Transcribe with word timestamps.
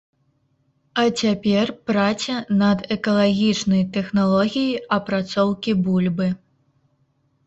А 0.99 1.01
цяпер 1.21 1.71
праце 1.89 2.37
над 2.61 2.79
экалагічнай 2.95 3.83
тэхналогіяй 3.97 4.71
апрацоўкі 4.97 5.71
бульбы. 5.89 6.27